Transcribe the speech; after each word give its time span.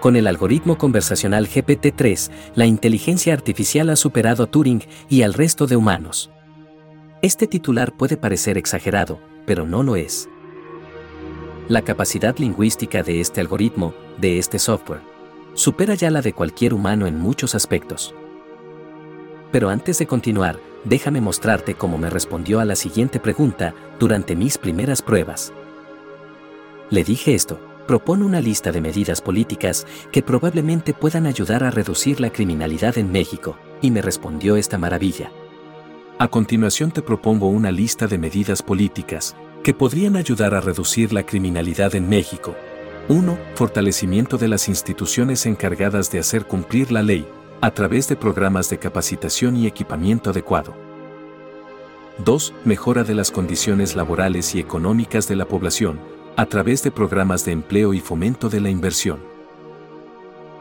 Con 0.00 0.16
el 0.16 0.26
algoritmo 0.26 0.78
conversacional 0.78 1.46
GPT-3, 1.46 2.30
la 2.54 2.64
inteligencia 2.64 3.34
artificial 3.34 3.90
ha 3.90 3.96
superado 3.96 4.44
a 4.44 4.46
Turing 4.46 4.82
y 5.10 5.22
al 5.22 5.34
resto 5.34 5.66
de 5.66 5.76
humanos. 5.76 6.30
Este 7.20 7.46
titular 7.46 7.94
puede 7.94 8.16
parecer 8.16 8.56
exagerado, 8.56 9.20
pero 9.44 9.66
no 9.66 9.82
lo 9.82 9.96
es. 9.96 10.26
La 11.68 11.82
capacidad 11.82 12.38
lingüística 12.38 13.02
de 13.02 13.20
este 13.20 13.42
algoritmo, 13.42 13.92
de 14.18 14.38
este 14.38 14.58
software, 14.58 15.02
supera 15.52 15.94
ya 15.94 16.10
la 16.10 16.22
de 16.22 16.32
cualquier 16.32 16.72
humano 16.72 17.06
en 17.06 17.18
muchos 17.18 17.54
aspectos. 17.54 18.14
Pero 19.52 19.68
antes 19.68 19.98
de 19.98 20.06
continuar, 20.06 20.58
déjame 20.84 21.20
mostrarte 21.20 21.74
cómo 21.74 21.98
me 21.98 22.08
respondió 22.08 22.60
a 22.60 22.64
la 22.64 22.74
siguiente 22.74 23.20
pregunta 23.20 23.74
durante 23.98 24.34
mis 24.34 24.56
primeras 24.56 25.02
pruebas. 25.02 25.52
Le 26.88 27.04
dije 27.04 27.34
esto 27.34 27.69
propone 27.90 28.24
una 28.24 28.40
lista 28.40 28.70
de 28.70 28.80
medidas 28.80 29.20
políticas 29.20 29.84
que 30.12 30.22
probablemente 30.22 30.94
puedan 30.94 31.26
ayudar 31.26 31.64
a 31.64 31.72
reducir 31.72 32.20
la 32.20 32.30
criminalidad 32.30 32.96
en 32.98 33.10
México, 33.10 33.58
y 33.82 33.90
me 33.90 34.00
respondió 34.00 34.54
esta 34.54 34.78
maravilla. 34.78 35.32
A 36.16 36.28
continuación 36.28 36.92
te 36.92 37.02
propongo 37.02 37.48
una 37.48 37.72
lista 37.72 38.06
de 38.06 38.16
medidas 38.16 38.62
políticas 38.62 39.34
que 39.64 39.74
podrían 39.74 40.14
ayudar 40.14 40.54
a 40.54 40.60
reducir 40.60 41.12
la 41.12 41.26
criminalidad 41.26 41.96
en 41.96 42.08
México. 42.08 42.54
1. 43.08 43.36
Fortalecimiento 43.56 44.38
de 44.38 44.46
las 44.46 44.68
instituciones 44.68 45.44
encargadas 45.44 46.12
de 46.12 46.20
hacer 46.20 46.46
cumplir 46.46 46.92
la 46.92 47.02
ley, 47.02 47.26
a 47.60 47.72
través 47.72 48.06
de 48.06 48.14
programas 48.14 48.70
de 48.70 48.78
capacitación 48.78 49.56
y 49.56 49.66
equipamiento 49.66 50.30
adecuado. 50.30 50.76
2. 52.24 52.54
Mejora 52.64 53.02
de 53.02 53.16
las 53.16 53.32
condiciones 53.32 53.96
laborales 53.96 54.54
y 54.54 54.60
económicas 54.60 55.26
de 55.26 55.34
la 55.34 55.48
población, 55.48 55.98
a 56.40 56.46
través 56.46 56.82
de 56.82 56.90
programas 56.90 57.44
de 57.44 57.52
empleo 57.52 57.92
y 57.92 58.00
fomento 58.00 58.48
de 58.48 58.62
la 58.62 58.70
inversión. 58.70 59.20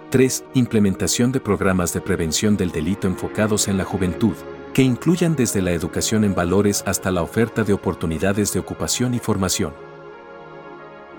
3. 0.09 0.43
Implementación 0.55 1.31
de 1.31 1.39
programas 1.39 1.93
de 1.93 2.01
prevención 2.01 2.57
del 2.57 2.71
delito 2.71 3.07
enfocados 3.07 3.69
en 3.69 3.77
la 3.77 3.85
juventud, 3.85 4.33
que 4.73 4.81
incluyan 4.81 5.37
desde 5.37 5.61
la 5.61 5.71
educación 5.71 6.25
en 6.25 6.35
valores 6.35 6.83
hasta 6.85 7.11
la 7.11 7.21
oferta 7.21 7.63
de 7.63 7.71
oportunidades 7.71 8.51
de 8.51 8.59
ocupación 8.59 9.13
y 9.13 9.19
formación. 9.19 9.73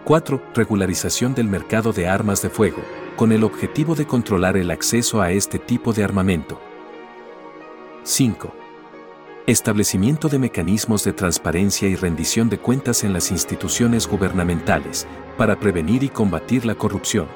4. 0.04 0.42
Regularización 0.54 1.34
del 1.34 1.46
mercado 1.46 1.94
de 1.94 2.06
armas 2.06 2.42
de 2.42 2.50
fuego, 2.50 2.82
con 3.16 3.32
el 3.32 3.44
objetivo 3.44 3.94
de 3.94 4.06
controlar 4.06 4.58
el 4.58 4.70
acceso 4.70 5.22
a 5.22 5.32
este 5.32 5.58
tipo 5.58 5.94
de 5.94 6.04
armamento. 6.04 6.60
5 8.02 8.59
establecimiento 9.50 10.28
de 10.28 10.38
mecanismos 10.38 11.02
de 11.04 11.12
transparencia 11.12 11.88
y 11.88 11.96
rendición 11.96 12.48
de 12.48 12.58
cuentas 12.58 13.02
en 13.02 13.12
las 13.12 13.30
instituciones 13.30 14.06
gubernamentales, 14.06 15.06
para 15.36 15.58
prevenir 15.58 16.02
y 16.04 16.08
combatir 16.08 16.64
la 16.64 16.74
corrupción. 16.74 17.26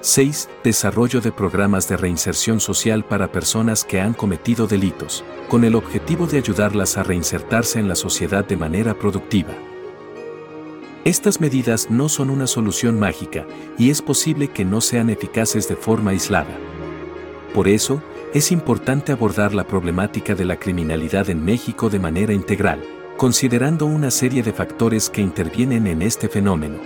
6. 0.00 0.48
Desarrollo 0.64 1.20
de 1.20 1.30
programas 1.30 1.88
de 1.88 1.96
reinserción 1.96 2.58
social 2.58 3.04
para 3.04 3.30
personas 3.30 3.84
que 3.84 4.00
han 4.00 4.14
cometido 4.14 4.66
delitos, 4.66 5.24
con 5.48 5.64
el 5.64 5.74
objetivo 5.74 6.26
de 6.26 6.38
ayudarlas 6.38 6.96
a 6.96 7.02
reinsertarse 7.02 7.78
en 7.78 7.86
la 7.86 7.94
sociedad 7.94 8.44
de 8.44 8.56
manera 8.56 8.94
productiva. 8.94 9.52
Estas 11.04 11.40
medidas 11.40 11.90
no 11.90 12.08
son 12.08 12.30
una 12.30 12.46
solución 12.46 12.98
mágica 12.98 13.46
y 13.76 13.90
es 13.90 14.00
posible 14.00 14.48
que 14.48 14.64
no 14.64 14.80
sean 14.80 15.10
eficaces 15.10 15.68
de 15.68 15.76
forma 15.76 16.12
aislada. 16.12 16.56
Por 17.54 17.68
eso, 17.68 18.02
es 18.34 18.50
importante 18.50 19.12
abordar 19.12 19.52
la 19.52 19.66
problemática 19.66 20.34
de 20.34 20.46
la 20.46 20.56
criminalidad 20.56 21.28
en 21.28 21.44
México 21.44 21.90
de 21.90 21.98
manera 21.98 22.32
integral, 22.32 22.82
considerando 23.18 23.84
una 23.84 24.10
serie 24.10 24.42
de 24.42 24.54
factores 24.54 25.10
que 25.10 25.20
intervienen 25.20 25.86
en 25.86 26.00
este 26.00 26.28
fenómeno. 26.28 26.78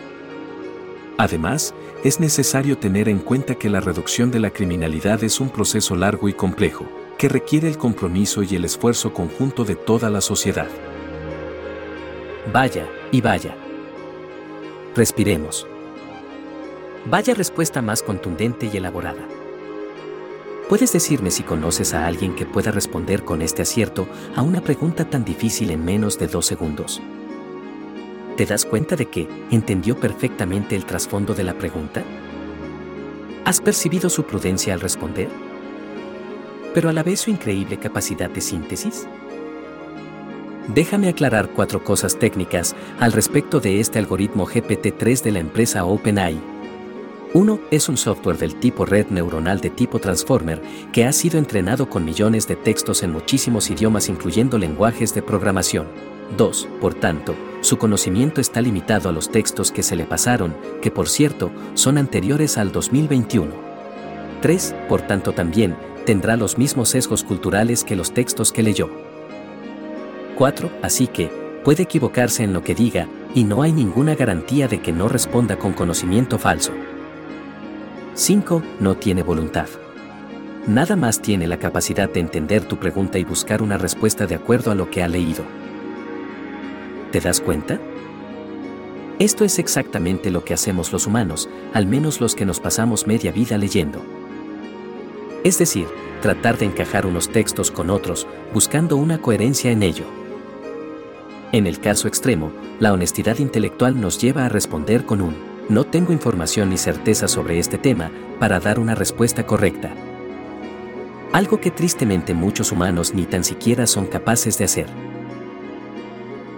Además, 1.18 1.72
es 2.02 2.18
necesario 2.18 2.78
tener 2.78 3.08
en 3.08 3.20
cuenta 3.20 3.54
que 3.54 3.70
la 3.70 3.80
reducción 3.80 4.32
de 4.32 4.40
la 4.40 4.50
criminalidad 4.50 5.22
es 5.22 5.40
un 5.40 5.48
proceso 5.48 5.94
largo 5.94 6.28
y 6.28 6.32
complejo, 6.32 6.84
que 7.16 7.28
requiere 7.28 7.68
el 7.68 7.78
compromiso 7.78 8.42
y 8.42 8.56
el 8.56 8.64
esfuerzo 8.64 9.14
conjunto 9.14 9.64
de 9.64 9.76
toda 9.76 10.10
la 10.10 10.20
sociedad. 10.20 10.68
Vaya, 12.52 12.86
y 13.12 13.20
vaya. 13.20 13.56
Respiremos. 14.96 15.66
Vaya 17.06 17.34
respuesta 17.34 17.80
más 17.82 18.02
contundente 18.02 18.68
y 18.70 18.76
elaborada. 18.76 19.35
¿Puedes 20.68 20.92
decirme 20.92 21.30
si 21.30 21.44
conoces 21.44 21.94
a 21.94 22.06
alguien 22.06 22.34
que 22.34 22.44
pueda 22.44 22.72
responder 22.72 23.24
con 23.24 23.40
este 23.40 23.62
acierto 23.62 24.08
a 24.34 24.42
una 24.42 24.60
pregunta 24.60 25.08
tan 25.08 25.24
difícil 25.24 25.70
en 25.70 25.84
menos 25.84 26.18
de 26.18 26.26
dos 26.26 26.44
segundos? 26.44 27.00
¿Te 28.36 28.46
das 28.46 28.64
cuenta 28.64 28.96
de 28.96 29.06
que 29.06 29.28
entendió 29.52 29.96
perfectamente 29.96 30.74
el 30.74 30.84
trasfondo 30.84 31.34
de 31.34 31.44
la 31.44 31.54
pregunta? 31.54 32.02
¿Has 33.44 33.60
percibido 33.60 34.10
su 34.10 34.24
prudencia 34.24 34.74
al 34.74 34.80
responder? 34.80 35.28
Pero 36.74 36.88
a 36.88 36.92
la 36.92 37.04
vez 37.04 37.20
su 37.20 37.30
increíble 37.30 37.78
capacidad 37.78 38.28
de 38.28 38.40
síntesis? 38.40 39.06
Déjame 40.74 41.08
aclarar 41.08 41.50
cuatro 41.50 41.84
cosas 41.84 42.18
técnicas 42.18 42.74
al 42.98 43.12
respecto 43.12 43.60
de 43.60 43.78
este 43.78 44.00
algoritmo 44.00 44.48
GPT-3 44.48 45.22
de 45.22 45.30
la 45.30 45.38
empresa 45.38 45.84
OpenAI 45.84 46.55
1 47.34 47.60
es 47.70 47.88
un 47.88 47.96
software 47.96 48.38
del 48.38 48.56
tipo 48.56 48.84
red 48.84 49.06
neuronal 49.08 49.60
de 49.60 49.70
tipo 49.70 49.98
transformer 49.98 50.62
que 50.92 51.04
ha 51.04 51.12
sido 51.12 51.38
entrenado 51.38 51.90
con 51.90 52.04
millones 52.04 52.46
de 52.46 52.56
textos 52.56 53.02
en 53.02 53.12
muchísimos 53.12 53.70
idiomas 53.70 54.08
incluyendo 54.08 54.58
lenguajes 54.58 55.14
de 55.14 55.22
programación. 55.22 55.86
2. 56.36 56.68
Por 56.80 56.94
tanto, 56.94 57.34
su 57.60 57.78
conocimiento 57.78 58.40
está 58.40 58.60
limitado 58.60 59.08
a 59.08 59.12
los 59.12 59.30
textos 59.30 59.70
que 59.70 59.82
se 59.82 59.96
le 59.96 60.04
pasaron, 60.04 60.56
que 60.80 60.90
por 60.90 61.08
cierto, 61.08 61.50
son 61.74 61.98
anteriores 61.98 62.58
al 62.58 62.72
2021. 62.72 63.52
3. 64.40 64.74
Por 64.88 65.02
tanto 65.02 65.32
también, 65.32 65.76
tendrá 66.04 66.36
los 66.36 66.58
mismos 66.58 66.90
sesgos 66.90 67.22
culturales 67.22 67.84
que 67.84 67.96
los 67.96 68.12
textos 68.12 68.52
que 68.52 68.62
leyó. 68.62 68.90
4. 70.36 70.70
Así 70.82 71.06
que, 71.06 71.30
puede 71.64 71.84
equivocarse 71.84 72.44
en 72.44 72.52
lo 72.52 72.62
que 72.62 72.74
diga, 72.74 73.08
y 73.34 73.44
no 73.44 73.62
hay 73.62 73.72
ninguna 73.72 74.14
garantía 74.14 74.68
de 74.68 74.80
que 74.80 74.92
no 74.92 75.08
responda 75.08 75.58
con 75.58 75.72
conocimiento 75.72 76.38
falso. 76.38 76.72
5. 78.18 78.62
No 78.80 78.96
tiene 78.96 79.22
voluntad. 79.22 79.68
Nada 80.66 80.96
más 80.96 81.20
tiene 81.20 81.46
la 81.46 81.58
capacidad 81.58 82.08
de 82.08 82.20
entender 82.20 82.64
tu 82.64 82.78
pregunta 82.78 83.18
y 83.18 83.24
buscar 83.24 83.60
una 83.60 83.76
respuesta 83.76 84.26
de 84.26 84.34
acuerdo 84.34 84.70
a 84.70 84.74
lo 84.74 84.90
que 84.90 85.02
ha 85.02 85.08
leído. 85.08 85.44
¿Te 87.12 87.20
das 87.20 87.42
cuenta? 87.42 87.78
Esto 89.18 89.44
es 89.44 89.58
exactamente 89.58 90.30
lo 90.30 90.44
que 90.44 90.54
hacemos 90.54 90.92
los 90.92 91.06
humanos, 91.06 91.50
al 91.74 91.86
menos 91.86 92.22
los 92.22 92.34
que 92.34 92.46
nos 92.46 92.58
pasamos 92.58 93.06
media 93.06 93.32
vida 93.32 93.58
leyendo. 93.58 94.02
Es 95.44 95.58
decir, 95.58 95.86
tratar 96.22 96.56
de 96.56 96.64
encajar 96.64 97.04
unos 97.04 97.28
textos 97.28 97.70
con 97.70 97.90
otros, 97.90 98.26
buscando 98.54 98.96
una 98.96 99.18
coherencia 99.18 99.70
en 99.70 99.82
ello. 99.82 100.06
En 101.52 101.66
el 101.66 101.80
caso 101.80 102.08
extremo, 102.08 102.50
la 102.80 102.94
honestidad 102.94 103.40
intelectual 103.40 104.00
nos 104.00 104.18
lleva 104.18 104.46
a 104.46 104.48
responder 104.48 105.04
con 105.04 105.20
un 105.20 105.55
no 105.68 105.84
tengo 105.84 106.12
información 106.12 106.70
ni 106.70 106.78
certeza 106.78 107.26
sobre 107.26 107.58
este 107.58 107.78
tema 107.78 108.10
para 108.38 108.60
dar 108.60 108.78
una 108.78 108.94
respuesta 108.94 109.46
correcta. 109.46 109.92
Algo 111.32 111.60
que 111.60 111.70
tristemente 111.70 112.34
muchos 112.34 112.70
humanos 112.70 113.14
ni 113.14 113.24
tan 113.24 113.42
siquiera 113.42 113.86
son 113.86 114.06
capaces 114.06 114.58
de 114.58 114.64
hacer. 114.64 114.86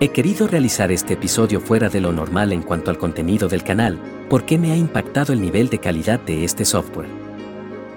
He 0.00 0.10
querido 0.10 0.46
realizar 0.46 0.92
este 0.92 1.14
episodio 1.14 1.60
fuera 1.60 1.88
de 1.88 2.00
lo 2.00 2.12
normal 2.12 2.52
en 2.52 2.62
cuanto 2.62 2.90
al 2.90 2.98
contenido 2.98 3.48
del 3.48 3.64
canal, 3.64 3.98
porque 4.28 4.58
me 4.58 4.70
ha 4.72 4.76
impactado 4.76 5.32
el 5.32 5.40
nivel 5.40 5.70
de 5.70 5.78
calidad 5.78 6.20
de 6.20 6.44
este 6.44 6.64
software. 6.64 7.08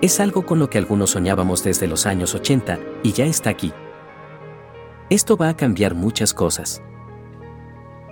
Es 0.02 0.20
algo 0.20 0.46
con 0.46 0.58
lo 0.58 0.70
que 0.70 0.80
algunos 0.80 1.12
soñábamos 1.12 1.64
desde 1.64 1.88
los 1.88 2.08
años 2.08 2.34
80 2.34 2.80
y 3.04 3.12
ya 3.12 3.26
está 3.26 3.52
aquí. 3.52 3.72
Esto 5.12 5.38
va 5.38 5.50
a 5.50 5.58
cambiar 5.58 5.94
muchas 5.94 6.34
cosas. 6.34 6.82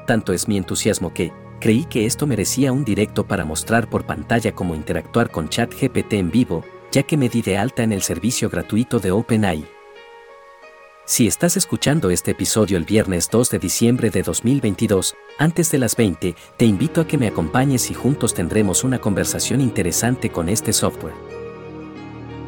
Tanto 0.06 0.34
es 0.34 0.48
mi 0.48 0.58
entusiasmo 0.58 1.14
que, 1.14 1.34
Creí 1.60 1.84
que 1.84 2.06
esto 2.06 2.26
merecía 2.26 2.72
un 2.72 2.86
directo 2.86 3.28
para 3.28 3.44
mostrar 3.44 3.90
por 3.90 4.06
pantalla 4.06 4.54
cómo 4.54 4.76
interactuar 4.76 5.30
con 5.30 5.50
ChatGPT 5.50 6.14
en 6.14 6.32
vivo, 6.32 6.64
ya 6.92 7.04
que 7.04 7.18
me 7.18 7.28
di 7.28 7.42
de 7.42 7.58
alta 7.58 7.84
en 7.84 7.92
el 7.92 8.02
servicio 8.02 8.50
gratuito 8.50 9.00
de 9.00 9.12
OpenAI. 9.12 9.66
Si 11.06 11.28
estás 11.28 11.58
escuchando 11.58 12.12
este 12.12 12.32
episodio 12.32 12.78
el 12.78 12.86
viernes 12.86 13.30
2 13.30 13.50
de 13.50 13.60
diciembre 13.60 14.10
de 14.10 14.22
2022, 14.22 15.16
antes 15.38 15.72
de 15.72 15.80
las 15.80 15.96
20, 15.96 16.36
te 16.56 16.66
invito 16.66 17.02
a 17.02 17.08
que 17.08 17.18
me 17.18 17.28
acompañes 17.28 17.90
y 17.92 17.94
juntos 17.94 18.34
tendremos 18.34 18.84
una 18.84 19.00
conversación 19.00 19.60
interesante 19.60 20.30
con 20.30 20.48
este 20.50 20.72
software. 20.72 21.16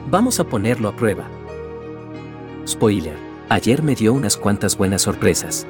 Vamos 0.10 0.40
a 0.40 0.46
ponerlo 0.46 0.88
a 0.88 0.96
prueba. 0.96 1.28
Spoiler, 2.68 3.18
ayer 3.50 3.82
me 3.82 3.96
dio 3.96 4.14
unas 4.14 4.38
cuantas 4.38 4.78
buenas 4.78 5.02
sorpresas. 5.02 5.66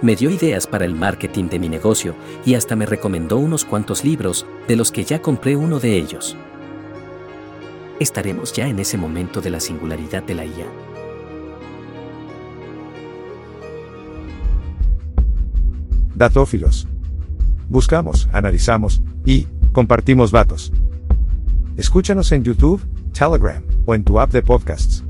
Me 0.00 0.14
dio 0.14 0.30
ideas 0.30 0.68
para 0.68 0.84
el 0.84 0.94
marketing 0.94 1.48
de 1.48 1.58
mi 1.58 1.68
negocio 1.68 2.14
y 2.44 2.54
hasta 2.54 2.76
me 2.76 2.86
recomendó 2.86 3.36
unos 3.36 3.64
cuantos 3.64 4.04
libros, 4.04 4.46
de 4.68 4.76
los 4.76 4.92
que 4.92 5.02
ya 5.02 5.20
compré 5.20 5.56
uno 5.56 5.80
de 5.80 5.96
ellos. 5.96 6.36
¿Estaremos 7.98 8.52
ya 8.52 8.68
en 8.68 8.78
ese 8.78 8.96
momento 8.96 9.40
de 9.40 9.50
la 9.50 9.58
singularidad 9.58 10.22
de 10.22 10.34
la 10.36 10.44
IA? 10.44 10.66
Datófilos. 16.14 16.86
Buscamos, 17.68 18.28
analizamos 18.32 19.02
y 19.24 19.48
compartimos 19.72 20.30
vatos. 20.30 20.72
Escúchanos 21.76 22.30
en 22.30 22.44
YouTube, 22.44 22.80
Telegram 23.12 23.64
o 23.84 23.96
en 23.96 24.04
tu 24.04 24.20
app 24.20 24.30
de 24.30 24.42
podcasts. 24.42 25.02